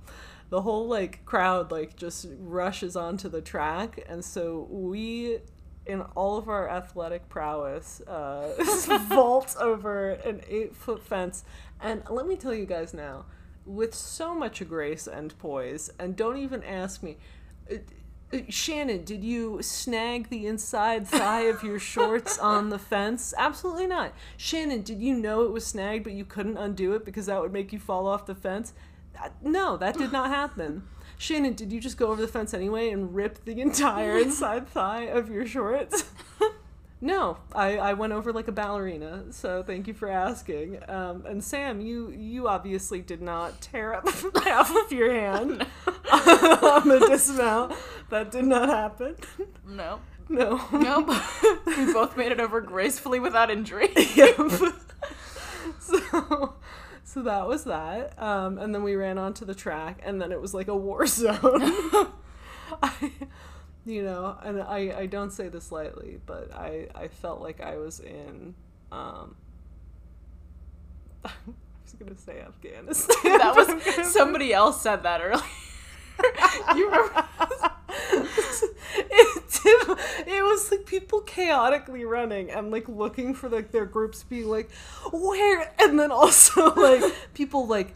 the 0.51 0.63
whole 0.63 0.87
like 0.87 1.25
crowd 1.25 1.71
like 1.71 1.97
just 1.97 2.27
rushes 2.39 2.97
onto 2.97 3.29
the 3.29 3.41
track 3.41 4.05
and 4.09 4.25
so 4.25 4.67
we 4.71 5.39
in 5.87 6.01
all 6.17 6.37
of 6.37 6.49
our 6.49 6.69
athletic 6.69 7.29
prowess, 7.29 8.01
uh, 8.03 8.55
vault 9.09 9.55
over 9.61 10.11
an 10.11 10.41
eight 10.49 10.75
foot 10.75 11.03
fence. 11.03 11.45
And 11.81 12.03
let 12.09 12.27
me 12.27 12.37
tell 12.37 12.55
you 12.55 12.67
guys 12.67 12.95
now, 12.95 13.27
with 13.67 13.95
so 13.95 14.35
much 14.35 14.67
grace 14.69 15.07
and 15.07 15.37
poise, 15.39 15.91
and 15.99 16.17
don't 16.17 16.39
even 16.39 16.63
ask 16.63 17.03
me. 17.03 17.17
uh, 17.71 17.77
Shannon, 18.49 19.05
did 19.05 19.23
you 19.23 19.63
snag 19.63 20.29
the 20.29 20.47
inside 20.47 21.07
thigh 21.07 21.43
of 21.43 21.63
your 21.63 21.79
shorts 21.79 22.39
on 22.41 22.71
the 22.71 22.79
fence? 22.79 23.33
Absolutely 23.37 23.87
not. 23.87 24.13
Shannon, 24.37 24.83
did 24.83 25.01
you 25.01 25.15
know 25.15 25.43
it 25.43 25.53
was 25.53 25.65
snagged 25.67 26.05
but 26.05 26.15
you 26.15 26.25
couldn't 26.25 26.57
undo 26.57 26.95
it 26.95 27.05
because 27.05 27.27
that 27.27 27.41
would 27.41 27.53
make 27.53 27.73
you 27.73 27.79
fall 27.79 28.07
off 28.07 28.27
the 28.27 28.35
fence? 28.35 28.73
No, 29.43 29.77
that 29.77 29.97
did 29.97 30.13
not 30.13 30.31
happen. 30.31 30.85
Shannon, 31.17 31.55
did 31.55 31.73
you 31.73 31.81
just 31.81 31.97
go 31.97 32.09
over 32.09 32.21
the 32.21 32.29
fence 32.29 32.55
anyway 32.55 32.91
and 32.91 33.15
rip 33.15 33.45
the 33.45 33.61
entire 33.61 34.19
inside 34.19 34.69
thigh 34.69 35.03
of 35.03 35.31
your 35.31 35.47
shorts? 35.47 36.05
no, 37.01 37.39
I, 37.55 37.79
I 37.79 37.93
went 37.95 38.13
over 38.13 38.33
like 38.33 38.49
a 38.49 38.53
ballerina, 38.53 39.25
so 39.31 39.63
thank 39.63 39.87
you 39.87 39.95
for 39.95 40.09
asking. 40.09 40.79
Um, 40.89 41.25
and 41.27 41.43
Sam, 41.43 41.81
you 41.81 42.11
you 42.11 42.49
obviously 42.49 43.01
did 43.01 43.23
not 43.23 43.61
tear 43.61 43.95
up 43.95 44.09
half 44.45 44.75
of 44.75 44.93
your 44.93 45.13
hand 45.13 45.67
on 46.13 46.89
the 46.89 47.07
dismount. 47.09 47.75
That 48.11 48.31
did 48.31 48.45
not 48.45 48.69
happen. 48.69 49.17
No. 49.67 50.01
No. 50.29 50.61
Nope. 50.73 51.11
we 51.67 51.93
both 51.93 52.17
made 52.17 52.33
it 52.33 52.41
over 52.41 52.61
gracefully 52.63 53.21
without 53.21 53.51
injury. 53.51 53.91
Yep. 54.15 54.41
so 55.79 56.55
so 57.15 57.23
that 57.23 57.47
was 57.47 57.63
that 57.63 58.21
um, 58.21 58.59
and 58.59 58.75
then 58.75 58.83
we 58.83 58.97
ran 58.97 59.19
onto 59.19 59.45
the 59.45 59.55
track 59.55 60.01
and 60.05 60.21
then 60.21 60.33
it 60.33 60.41
was 60.41 60.53
like 60.53 60.67
a 60.67 60.75
war 60.75 61.07
zone 61.07 61.39
I, 62.83 63.13
you 63.87 64.03
know 64.03 64.37
and 64.43 64.61
I, 64.61 64.93
I 64.99 65.07
don't 65.07 65.31
say 65.31 65.47
this 65.47 65.71
lightly 65.71 66.19
but 66.27 66.53
I, 66.53 66.89
I 66.93 67.07
felt 67.07 67.41
like 67.41 67.61
i 67.61 67.77
was 67.77 68.01
in 68.01 68.57
um, 68.91 69.37
i 71.25 71.31
was 71.47 71.93
gonna 71.97 72.17
say 72.17 72.41
afghanistan 72.41 73.39
that 73.39 73.55
was 73.55 74.13
somebody 74.13 74.53
else 74.53 74.83
said 74.83 75.05
that 75.05 75.21
earlier. 75.21 75.41
you 76.75 76.87
remember? 76.87 77.29
it, 78.97 79.34
it 80.27 80.45
was 80.45 80.71
like 80.71 80.87
people 80.87 81.21
chaotically 81.21 82.05
running 82.05 82.51
and 82.51 82.71
like 82.71 82.89
looking 82.89 83.35
for 83.35 83.49
like 83.49 83.71
their 83.71 83.87
groups 83.87 84.23
being 84.23 84.49
like 84.49 84.71
where 85.13 85.73
and 85.81 85.99
then 85.99 86.11
also 86.11 86.75
like 86.77 87.03
people 87.35 87.67
like 87.67 87.95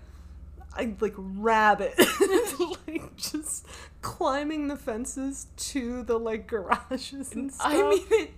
I 0.75 0.95
like 1.01 1.15
rabbit 1.17 1.95
like 2.87 3.17
just 3.17 3.67
climbing 4.01 4.69
the 4.69 4.77
fences 4.77 5.49
to 5.57 6.03
the 6.05 6.19
like 6.19 6.47
garages 6.47 7.33
and 7.33 7.53
stuff. 7.53 7.67
I 7.67 7.89
mean, 7.89 8.07
it, 8.11 8.31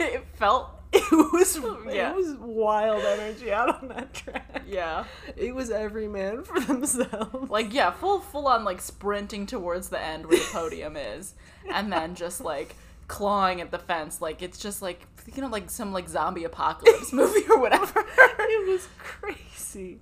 it 0.00 0.24
felt. 0.34 0.70
it 1.12 1.32
was 1.32 1.56
Yeah. 1.92 2.10
it 2.12 2.16
was 2.16 2.34
wild 2.38 3.02
energy 3.04 3.52
out 3.52 3.82
on 3.82 3.88
that 3.88 4.14
track. 4.14 4.62
Yeah. 4.66 5.04
It 5.36 5.54
was 5.54 5.70
every 5.70 6.08
man 6.08 6.44
for 6.44 6.60
themselves. 6.60 7.50
Like, 7.50 7.72
yeah, 7.74 7.90
full, 7.90 8.20
full 8.20 8.46
on, 8.46 8.64
like, 8.64 8.80
sprinting 8.80 9.46
towards 9.46 9.88
the 9.88 10.00
end 10.00 10.26
where 10.26 10.38
the 10.38 10.44
podium 10.52 10.96
is. 10.96 11.34
And 11.72 11.92
then 11.92 12.14
just, 12.14 12.40
like, 12.40 12.76
clawing 13.08 13.60
at 13.60 13.70
the 13.70 13.78
fence. 13.78 14.20
Like, 14.20 14.40
it's 14.42 14.58
just, 14.58 14.82
like, 14.82 15.06
you 15.34 15.42
know, 15.42 15.48
like 15.48 15.70
some, 15.70 15.92
like, 15.92 16.08
zombie 16.08 16.44
apocalypse 16.44 17.12
movie 17.12 17.44
or 17.50 17.58
whatever. 17.58 18.04
it 18.38 18.68
was 18.68 18.88
crazy 18.98 20.00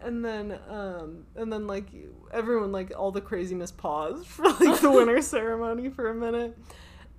and 0.00 0.24
then 0.24 0.56
um 0.68 1.24
and 1.34 1.52
then 1.52 1.66
like 1.66 1.86
everyone 2.32 2.70
like 2.70 2.92
all 2.96 3.10
the 3.10 3.20
craziness 3.20 3.72
paused 3.72 4.24
for 4.26 4.44
like 4.44 4.80
the 4.80 4.88
winter 4.94 5.20
ceremony 5.20 5.88
for 5.88 6.08
a 6.10 6.14
minute 6.14 6.56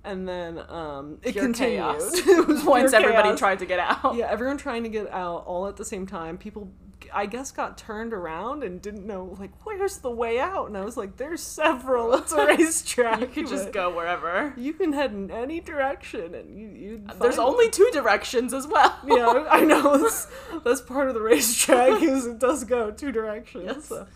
and 0.04 0.26
then 0.28 0.58
um 0.68 1.18
it 1.22 1.32
Pure 1.32 1.44
continued 1.44 1.96
it 1.98 2.46
was 2.48 2.64
Once 2.64 2.90
pure 2.92 3.00
everybody 3.02 3.28
chaos. 3.28 3.38
tried 3.38 3.58
to 3.58 3.66
get 3.66 3.78
out. 3.78 4.14
yeah 4.14 4.26
everyone 4.30 4.56
trying 4.56 4.82
to 4.84 4.88
get 4.88 5.10
out 5.12 5.44
all 5.46 5.66
at 5.66 5.76
the 5.76 5.84
same 5.84 6.06
time 6.06 6.38
people 6.38 6.70
i 7.12 7.26
guess 7.26 7.50
got 7.50 7.76
turned 7.76 8.12
around 8.12 8.62
and 8.62 8.80
didn't 8.80 9.06
know 9.06 9.36
like 9.40 9.50
where's 9.64 9.98
the 9.98 10.10
way 10.10 10.38
out 10.38 10.68
and 10.68 10.76
i 10.76 10.84
was 10.84 10.96
like 10.96 11.16
there's 11.16 11.42
several 11.42 12.14
it's 12.18 12.32
a 12.32 12.46
racetrack 12.46 13.20
You 13.20 13.26
could 13.26 13.48
just 13.48 13.72
go 13.72 13.94
wherever. 13.94 14.54
you 14.56 14.72
can 14.72 14.92
head 14.92 15.12
in 15.12 15.30
any 15.30 15.60
direction 15.60 16.34
and 16.34 16.58
you 16.58 16.68
you 16.68 17.02
There's 17.20 17.38
only 17.38 17.68
two 17.70 17.88
directions 17.92 18.54
as 18.54 18.66
well. 18.66 18.96
yeah, 19.06 19.46
I 19.50 19.64
know. 19.64 19.98
That's, 19.98 20.26
that's 20.64 20.80
part 20.82 21.08
of 21.08 21.14
the 21.14 21.20
racetrack 21.22 22.00
is 22.02 22.26
it 22.26 22.38
does 22.38 22.64
go 22.64 22.90
two 22.90 23.12
directions. 23.12 23.64
Yes. 23.66 23.84
So. 23.86 24.06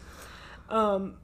Um, 0.70 1.16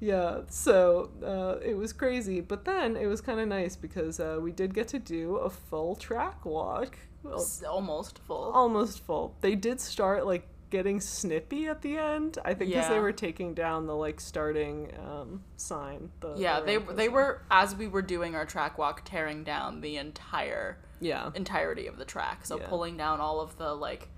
yeah, 0.00 0.40
so 0.48 1.10
uh, 1.24 1.64
it 1.64 1.74
was 1.76 1.92
crazy, 1.92 2.40
but 2.40 2.64
then 2.64 2.96
it 2.96 3.06
was 3.06 3.20
kind 3.20 3.38
of 3.40 3.48
nice 3.48 3.76
because 3.76 4.18
uh, 4.18 4.38
we 4.40 4.50
did 4.50 4.74
get 4.74 4.88
to 4.88 4.98
do 4.98 5.36
a 5.36 5.50
full 5.50 5.94
track 5.96 6.44
walk, 6.44 6.98
well, 7.22 7.46
almost 7.68 8.18
full. 8.20 8.50
almost 8.52 9.04
full. 9.04 9.36
They 9.42 9.54
did 9.54 9.80
start 9.80 10.26
like 10.26 10.46
getting 10.70 11.00
snippy 11.00 11.66
at 11.66 11.82
the 11.82 11.98
end. 11.98 12.38
I 12.44 12.54
think 12.54 12.70
because 12.70 12.88
they 12.88 13.00
were 13.00 13.12
taking 13.12 13.54
down 13.54 13.86
the 13.86 13.94
like 13.94 14.20
starting 14.20 14.90
um, 15.04 15.42
sign. 15.56 16.10
The, 16.20 16.34
Yeah, 16.36 16.60
the 16.60 16.66
they 16.66 16.76
they 16.78 17.04
sign. 17.06 17.12
were 17.12 17.42
as 17.50 17.74
we 17.74 17.88
were 17.88 18.02
doing 18.02 18.34
our 18.36 18.46
track 18.46 18.78
walk, 18.78 19.02
tearing 19.04 19.44
down 19.44 19.80
the 19.80 19.96
entire 19.96 20.78
Yeah, 21.00 21.30
entirety 21.34 21.86
of 21.88 21.98
the 21.98 22.04
track. 22.04 22.46
So 22.46 22.58
Yeah. 22.58 22.68
pulling 22.68 22.96
down 22.96 23.20
all 23.20 23.40
of 23.40 23.58
the 23.58 23.74
like 23.74 24.08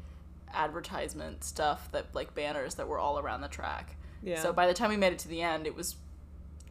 advertisement 0.55 1.43
stuff 1.45 1.91
that 1.93 2.15
like 2.15 2.35
banners 2.35 2.75
that 2.77 2.87
were 2.87 2.99
all 2.99 3.19
around 3.19 3.41
the 3.41 3.49
track. 3.49 3.97
Yeah. 4.23 4.41
So 4.41 4.53
by 4.53 4.67
the 4.67 4.75
time 4.75 4.91
we 4.91 4.97
made 4.97 5.13
it 5.13 5.19
to 5.21 5.29
the 5.29 5.43
end, 5.43 5.67
it 5.67 5.75
was 5.75 5.97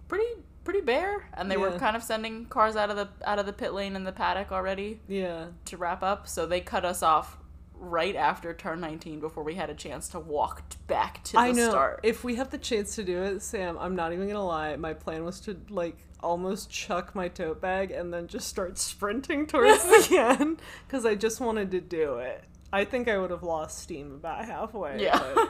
pretty 0.08 0.42
pretty 0.64 0.82
bare, 0.82 1.28
and 1.34 1.50
they 1.50 1.58
were 1.58 1.72
kind 1.80 1.96
of 1.96 2.04
sending 2.04 2.46
cars 2.46 2.76
out 2.76 2.90
of 2.90 2.96
the 2.96 3.10
out 3.26 3.40
of 3.40 3.46
the 3.46 3.54
pit 3.54 3.74
lane 3.74 3.96
in 3.96 4.04
the 4.04 4.12
paddock 4.12 4.52
already 4.52 5.00
yeah. 5.08 5.48
to 5.66 5.78
wrap 5.78 6.04
up. 6.04 6.28
So 6.28 6.46
they 6.46 6.62
cut 6.62 6.86
us 6.86 7.02
off 7.04 7.38
right 7.82 8.16
after 8.16 8.54
turn 8.54 8.80
19 8.80 9.20
before 9.20 9.44
we 9.44 9.56
had 9.56 9.72
a 9.72 9.74
chance 9.74 10.08
to 10.10 10.20
walk 10.20 10.62
back 10.86 11.24
to 11.24 11.34
the 11.34 11.40
I 11.40 11.52
know. 11.52 11.70
start. 11.70 12.02
If 12.04 12.24
we 12.24 12.36
have 12.36 12.52
the 12.52 12.60
chance 12.60 12.96
to 12.96 13.04
do 13.04 13.24
it, 13.24 13.42
Sam, 13.42 13.78
I'm 13.80 13.96
not 13.96 14.14
even 14.14 14.28
gonna 14.28 14.46
lie. 14.46 14.76
My 14.76 14.94
plan 14.94 15.26
was 15.26 15.40
to 15.42 15.60
like 15.70 15.98
almost 16.22 16.70
chuck 16.70 17.16
my 17.16 17.28
tote 17.28 17.60
bag 17.60 17.90
and 17.90 18.14
then 18.14 18.28
just 18.28 18.48
start 18.48 18.78
sprinting 18.78 19.48
towards 19.48 19.84
the 19.84 20.18
end 20.40 20.62
because 20.88 21.06
I 21.06 21.16
just 21.16 21.40
wanted 21.40 21.72
to 21.72 21.82
do 21.82 22.18
it. 22.18 22.44
I 22.74 22.86
think 22.86 23.08
I 23.08 23.18
would 23.18 23.32
have 23.32 23.44
lost 23.44 23.80
steam 23.80 24.14
about 24.14 24.46
halfway. 24.46 25.04
Yeah. 25.04 25.22
but 25.36 25.50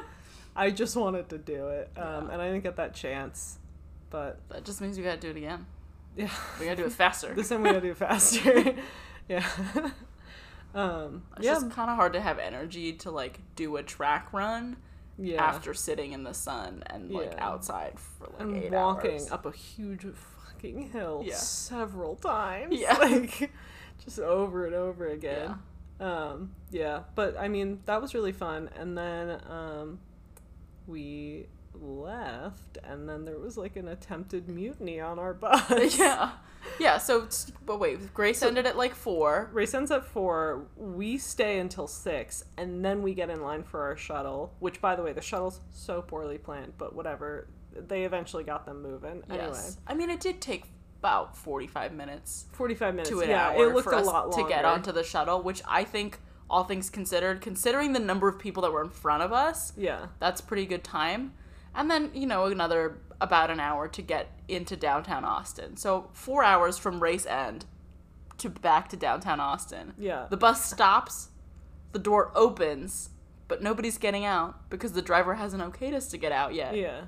I 0.55 0.69
just 0.71 0.95
wanted 0.95 1.29
to 1.29 1.37
do 1.37 1.67
it, 1.69 1.89
um, 1.97 2.27
Yeah. 2.27 2.33
and 2.33 2.41
I 2.41 2.47
didn't 2.47 2.63
get 2.63 2.75
that 2.77 2.93
chance. 2.93 3.57
But 4.09 4.39
that 4.49 4.65
just 4.65 4.81
means 4.81 4.97
we 4.97 5.03
gotta 5.03 5.17
do 5.19 5.29
it 5.29 5.37
again. 5.37 5.65
yeah, 6.17 6.29
We 6.59 6.65
gotta 6.65 6.77
do 6.77 6.85
it 6.85 6.91
faster. 7.03 7.33
this 7.33 7.49
time 7.49 7.61
we 7.63 7.69
gotta 7.69 7.81
do 7.81 7.91
it 7.91 7.97
faster. 7.97 8.75
yeah. 9.29 9.45
um. 10.73 11.23
It's 11.37 11.45
yeah. 11.45 11.53
just 11.53 11.71
kind 11.71 11.89
of 11.89 11.95
hard 11.95 12.13
to 12.13 12.21
have 12.21 12.39
energy 12.39 12.93
to 12.93 13.11
like 13.11 13.39
do 13.55 13.77
a 13.77 13.83
track 13.83 14.31
run 14.33 14.77
yeah. 15.17 15.43
after 15.43 15.73
sitting 15.73 16.13
in 16.13 16.23
the 16.23 16.33
sun 16.33 16.83
and 16.87 17.11
like 17.11 17.33
Yeah. 17.33 17.45
outside 17.45 17.99
for 17.99 18.27
like 18.33 18.41
and 18.41 18.57
eight 18.57 18.71
walking 18.71 19.11
hours. 19.13 19.31
up 19.31 19.45
a 19.45 19.51
huge 19.51 20.05
fucking 20.13 20.89
hill 20.91 21.23
Yeah. 21.25 21.35
several 21.35 22.15
times. 22.15 22.77
Yeah. 22.79 22.93
Like 22.97 23.51
just 24.03 24.19
over 24.19 24.65
and 24.65 24.73
over 24.75 25.07
again. 25.07 25.55
Um, 25.99 26.55
yeah. 26.71 27.01
But 27.15 27.37
I 27.39 27.47
mean 27.47 27.81
that 27.85 28.01
was 28.01 28.13
really 28.13 28.31
fun. 28.31 28.69
And 28.75 28.97
then 28.97 29.41
um 29.49 29.99
we 30.87 31.47
left 31.73 32.77
and 32.83 33.07
then 33.07 33.23
there 33.25 33.39
was 33.39 33.57
like 33.57 33.75
an 33.75 33.87
attempted 33.87 34.47
mutiny 34.49 34.99
on 34.99 35.19
our 35.19 35.33
bus. 35.33 35.97
yeah, 35.97 36.31
yeah. 36.79 36.97
So, 36.97 37.27
but 37.65 37.79
wait, 37.79 38.13
Grace 38.13 38.41
ended 38.43 38.65
at 38.65 38.77
like 38.77 38.93
four. 38.93 39.49
Race 39.53 39.73
ends 39.73 39.91
at 39.91 40.05
four. 40.05 40.65
We 40.75 41.17
stay 41.17 41.59
until 41.59 41.87
six, 41.87 42.43
and 42.57 42.83
then 42.83 43.01
we 43.01 43.13
get 43.13 43.29
in 43.29 43.41
line 43.41 43.63
for 43.63 43.81
our 43.83 43.95
shuttle. 43.97 44.53
Which, 44.59 44.81
by 44.81 44.95
the 44.95 45.03
way, 45.03 45.13
the 45.13 45.21
shuttle's 45.21 45.61
so 45.71 46.01
poorly 46.01 46.37
planned, 46.37 46.73
but 46.77 46.95
whatever. 46.95 47.47
They 47.73 48.03
eventually 48.03 48.43
got 48.43 48.65
them 48.65 48.81
moving. 48.81 49.23
Anyway, 49.29 49.45
Yes, 49.47 49.77
I 49.87 49.93
mean 49.93 50.09
it 50.09 50.19
did 50.19 50.41
take 50.41 50.65
about 50.99 51.37
forty-five 51.37 51.93
minutes 51.93 52.47
forty-five 52.51 52.93
minutes. 52.95 53.09
to 53.09 53.21
an 53.21 53.29
yeah, 53.29 53.47
hour 53.51 53.69
it 53.69 53.73
looked 53.73 53.85
for 53.85 53.93
a 53.93 53.99
us 53.99 54.05
lot 54.05 54.29
longer 54.29 54.43
to 54.43 54.49
get 54.49 54.65
onto 54.65 54.91
the 54.91 55.03
shuttle, 55.05 55.41
which 55.41 55.61
I 55.65 55.85
think, 55.85 56.19
all 56.51 56.63
things 56.65 56.89
considered, 56.89 57.41
considering 57.41 57.93
the 57.93 57.99
number 57.99 58.27
of 58.27 58.37
people 58.37 58.61
that 58.63 58.71
were 58.71 58.83
in 58.83 58.89
front 58.89 59.23
of 59.23 59.31
us, 59.33 59.73
Yeah, 59.77 60.07
that's 60.19 60.41
pretty 60.41 60.65
good 60.67 60.83
time. 60.83 61.33
And 61.73 61.89
then 61.89 62.11
you 62.13 62.27
know 62.27 62.45
another 62.45 62.99
about 63.21 63.49
an 63.49 63.59
hour 63.59 63.87
to 63.87 64.01
get 64.01 64.27
into 64.47 64.75
downtown 64.75 65.23
Austin. 65.23 65.77
So 65.77 66.09
four 66.13 66.43
hours 66.43 66.77
from 66.77 67.01
race 67.01 67.25
end 67.25 67.65
to 68.39 68.49
back 68.49 68.89
to 68.89 68.97
downtown 68.97 69.39
Austin. 69.39 69.93
yeah. 69.97 70.27
The 70.29 70.37
bus 70.37 70.65
stops, 70.69 71.29
the 71.93 71.99
door 71.99 72.31
opens, 72.35 73.11
but 73.47 73.61
nobody's 73.63 73.97
getting 73.97 74.25
out 74.25 74.69
because 74.69 74.91
the 74.93 75.01
driver 75.01 75.35
hasn't 75.35 75.63
okayed 75.63 75.93
us 75.93 76.07
to 76.07 76.17
get 76.17 76.31
out 76.31 76.53
yet. 76.53 76.75
yeah. 76.75 77.01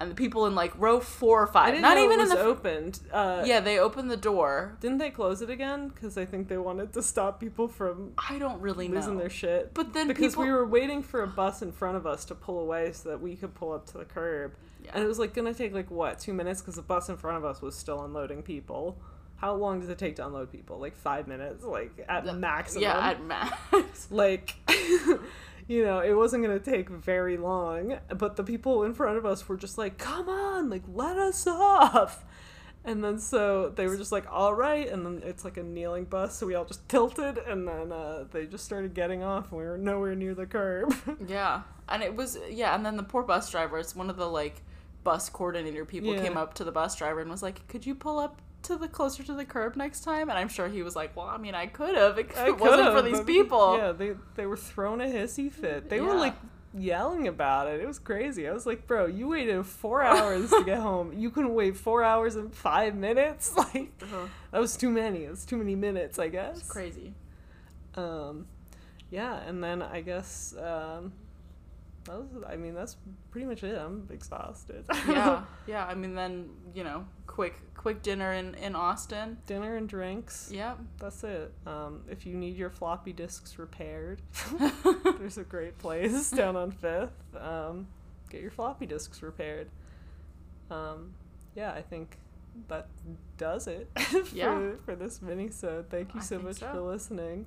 And 0.00 0.10
the 0.10 0.14
people 0.14 0.46
in 0.46 0.54
like 0.54 0.72
row 0.78 1.00
four 1.00 1.42
or 1.42 1.48
I 1.48 1.52
five, 1.52 1.66
didn't 1.72 1.82
not 1.82 1.96
know 1.96 2.04
even 2.04 2.20
in 2.20 2.28
the 2.28 2.38
opened. 2.38 3.00
Uh, 3.12 3.42
yeah, 3.44 3.58
they 3.58 3.78
opened 3.80 4.10
the 4.10 4.16
door. 4.16 4.76
Didn't 4.80 4.98
they 4.98 5.10
close 5.10 5.42
it 5.42 5.50
again? 5.50 5.88
Because 5.88 6.16
I 6.16 6.24
think 6.24 6.46
they 6.48 6.56
wanted 6.56 6.92
to 6.92 7.02
stop 7.02 7.40
people 7.40 7.66
from 7.66 8.12
I 8.16 8.38
don't 8.38 8.60
really 8.60 8.86
losing 8.88 9.14
know. 9.14 9.20
their 9.20 9.30
shit. 9.30 9.74
But 9.74 9.92
then 9.94 10.06
because 10.06 10.34
people, 10.34 10.44
we 10.44 10.52
were 10.52 10.64
waiting 10.66 11.02
for 11.02 11.22
a 11.22 11.26
bus 11.26 11.62
in 11.62 11.72
front 11.72 11.96
of 11.96 12.06
us 12.06 12.24
to 12.26 12.34
pull 12.36 12.60
away 12.60 12.92
so 12.92 13.08
that 13.08 13.20
we 13.20 13.34
could 13.34 13.54
pull 13.54 13.72
up 13.72 13.86
to 13.86 13.98
the 13.98 14.04
curb. 14.04 14.52
Yeah. 14.84 14.92
And 14.94 15.02
it 15.02 15.08
was 15.08 15.18
like 15.18 15.34
gonna 15.34 15.52
take 15.52 15.74
like 15.74 15.90
what 15.90 16.20
two 16.20 16.32
minutes 16.32 16.60
because 16.60 16.76
the 16.76 16.82
bus 16.82 17.08
in 17.08 17.16
front 17.16 17.36
of 17.36 17.44
us 17.44 17.60
was 17.60 17.74
still 17.76 18.04
unloading 18.04 18.42
people. 18.42 18.96
how 19.36 19.54
long 19.54 19.80
does 19.80 19.88
it 19.88 19.98
take 19.98 20.16
to 20.16 20.26
unload 20.26 20.50
people? 20.52 20.78
Like 20.78 20.96
five 20.96 21.26
minutes, 21.26 21.64
like 21.64 22.04
at 22.08 22.24
maximum. 22.36 22.82
Yeah, 22.82 22.98
at 23.10 23.22
max. 23.24 24.08
like 24.10 24.54
you 25.68 25.84
know 25.84 26.00
it 26.00 26.14
wasn't 26.14 26.42
going 26.42 26.58
to 26.58 26.70
take 26.70 26.88
very 26.88 27.36
long 27.36 27.98
but 28.16 28.34
the 28.36 28.42
people 28.42 28.82
in 28.82 28.92
front 28.94 29.16
of 29.16 29.24
us 29.24 29.48
were 29.48 29.56
just 29.56 29.78
like 29.78 29.98
come 29.98 30.28
on 30.28 30.68
like 30.68 30.82
let 30.92 31.16
us 31.16 31.46
off 31.46 32.24
and 32.84 33.04
then 33.04 33.18
so 33.18 33.68
they 33.76 33.86
were 33.86 33.96
just 33.96 34.10
like 34.12 34.24
all 34.32 34.54
right 34.54 34.88
and 34.88 35.04
then 35.04 35.20
it's 35.24 35.44
like 35.44 35.56
a 35.58 35.62
kneeling 35.62 36.04
bus 36.04 36.36
so 36.38 36.46
we 36.46 36.54
all 36.54 36.64
just 36.64 36.88
tilted 36.88 37.36
and 37.38 37.68
then 37.68 37.92
uh, 37.92 38.24
they 38.32 38.46
just 38.46 38.64
started 38.64 38.94
getting 38.94 39.22
off 39.22 39.50
and 39.50 39.60
we 39.60 39.66
were 39.66 39.76
nowhere 39.78 40.14
near 40.14 40.34
the 40.34 40.46
curb 40.46 40.94
yeah, 41.28 41.62
and 41.88 42.02
it 42.02 42.14
was 42.16 42.38
yeah, 42.50 42.74
and 42.74 42.84
then 42.86 42.96
the 42.96 43.02
poor 43.02 43.22
bus 43.22 43.50
driver. 43.50 43.78
It's 43.78 43.94
one 43.96 44.08
of 44.10 44.16
the 44.16 44.26
like 44.28 44.62
bus 45.04 45.28
coordinator 45.28 45.84
people 45.84 46.14
Yeah. 46.14 46.22
came 46.22 46.36
up 46.36 46.54
to 46.54 46.64
the 46.64 46.72
bus 46.72 46.94
driver 46.96 47.20
and 47.20 47.30
was 47.30 47.42
like, 47.42 47.66
"Could 47.68 47.84
you 47.86 47.94
pull 47.94 48.18
up?" 48.18 48.40
To 48.64 48.76
the 48.76 48.88
closer 48.88 49.22
to 49.22 49.34
the 49.34 49.44
curb 49.44 49.76
next 49.76 50.00
time, 50.00 50.28
and 50.28 50.38
I'm 50.38 50.48
sure 50.48 50.68
he 50.68 50.82
was 50.82 50.94
like, 50.96 51.16
"Well, 51.16 51.26
I 51.26 51.38
mean, 51.38 51.54
I 51.54 51.66
could 51.66 51.94
have 51.94 52.18
it 52.18 52.58
wasn't 52.58 52.92
for 52.92 53.02
these 53.02 53.20
people." 53.20 53.76
yeah 53.78 53.92
they, 53.92 54.14
they 54.34 54.46
were 54.46 54.56
thrown 54.56 55.00
a 55.00 55.06
hissy 55.06 55.50
fit. 55.50 55.88
They 55.88 56.00
were 56.00 56.14
like 56.14 56.34
yelling 56.74 57.28
about 57.28 57.66
it. 57.68 57.80
It 57.80 57.86
was 57.86 57.98
crazy. 57.98 58.46
I 58.46 58.52
was 58.52 58.66
like 58.66 58.86
bro 58.86 59.06
you 59.06 59.28
waited 59.28 59.64
four 59.64 60.02
hours 60.02 60.50
to 60.50 60.64
get 60.64 60.78
home. 60.90 61.12
You 61.16 61.30
couldn't 61.30 61.54
wait 61.54 61.76
four 61.76 62.02
hours 62.02 62.36
and 62.36 62.52
five 62.54 62.94
minutes? 62.94 63.54
Like 63.56 63.90
Ugh, 64.02 64.28
that 64.50 64.60
was 64.60 64.76
too 64.76 64.90
many. 64.90 65.24
It 65.24 65.30
was 65.30 65.44
too 65.46 65.56
many 65.56 65.74
minutes 65.74 66.18
i 66.18 66.28
guess. 66.28 66.58
it's 66.58 66.68
crazy. 66.68 67.14
um 67.94 68.46
yeah 69.10 69.40
and 69.48 69.64
then 69.64 69.80
i 69.82 70.00
guess 70.02 70.54
um 70.62 71.12
was, 72.16 72.26
i 72.48 72.56
mean 72.56 72.74
that's 72.74 72.96
pretty 73.30 73.46
much 73.46 73.62
it 73.62 73.76
i'm 73.78 74.06
exhausted 74.12 74.84
yeah, 75.08 75.42
yeah. 75.66 75.84
I 75.86 75.94
mean, 75.94 76.14
then 76.14 76.48
you 76.74 76.84
know, 76.84 77.04
quick, 77.26 77.54
quick 77.74 78.02
dinner 78.02 78.32
in 78.32 78.54
in 78.54 78.74
Austin. 78.74 79.38
dinner 79.46 79.76
and 79.76 79.88
drinks 79.88 80.50
Yep. 80.52 80.78
that's 80.98 81.24
it 81.24 81.52
um 81.66 82.02
if 82.10 82.24
you 82.26 82.34
need 82.34 82.56
your 82.56 82.70
floppy 82.70 83.12
disks 83.12 83.58
repaired 83.58 84.22
there's 85.18 85.38
a 85.38 85.44
great 85.44 85.78
place 85.78 86.30
down 86.40 86.56
on 86.56 86.70
fifth 86.70 87.12
um 87.38 87.86
get 88.30 88.40
your 88.40 88.50
floppy 88.50 88.86
disks 88.86 89.22
repaired 89.22 89.68
um 90.70 91.12
yeah 91.54 91.72
i 91.72 91.82
think 91.82 92.18
that 92.68 92.88
does 93.36 93.66
it 93.68 93.88
for, 94.00 94.34
Yeah. 94.36 94.70
for 94.84 94.96
this 94.96 95.22
mini 95.22 95.50
so 95.50 95.84
thank 95.88 96.14
you 96.14 96.20
so 96.20 96.38
much 96.40 96.56
so. 96.56 96.70
for 96.72 96.80
listening 96.80 97.46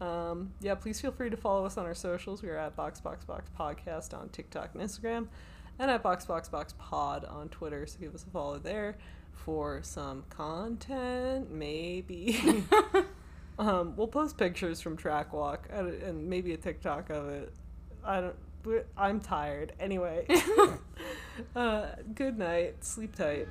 um, 0.00 0.52
yeah 0.60 0.74
please 0.74 1.00
feel 1.00 1.12
free 1.12 1.30
to 1.30 1.36
follow 1.36 1.64
us 1.64 1.76
on 1.76 1.86
our 1.86 1.94
socials. 1.94 2.42
We 2.42 2.48
are 2.48 2.56
at 2.56 2.76
boxboxbox 2.76 3.42
podcast 3.58 4.14
on 4.14 4.28
tiktok 4.30 4.70
and 4.74 4.82
instagram 4.82 5.28
and 5.78 5.90
at 5.90 6.02
boxboxboxpod 6.02 7.30
on 7.30 7.48
twitter 7.48 7.86
so 7.86 7.98
give 7.98 8.14
us 8.14 8.24
a 8.24 8.30
follow 8.30 8.58
there 8.58 8.96
for 9.32 9.80
some 9.82 10.24
content 10.30 11.50
maybe. 11.50 12.64
Um, 13.60 13.94
we'll 13.94 14.08
post 14.08 14.38
pictures 14.38 14.80
from 14.80 14.96
track 14.96 15.34
walk 15.34 15.68
and, 15.70 15.92
and 16.02 16.30
maybe 16.30 16.54
a 16.54 16.56
tiktok 16.56 17.10
of 17.10 17.28
it. 17.28 17.52
I 18.02 18.22
don't 18.22 18.36
i'm 18.96 19.20
tired. 19.20 19.74
Anyway. 19.78 20.26
Uh, 21.56 21.86
good 22.14 22.38
night. 22.38 22.84
Sleep 22.84 23.16
tight 23.16 23.48